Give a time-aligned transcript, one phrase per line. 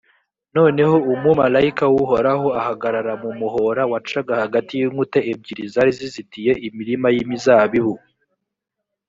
[0.55, 7.93] noneho, umumalayika w’uhoraho ahagarara mu muhora wacaga hagati y’inkuta ebyiri zari zizitiye imirima y’imizabibu.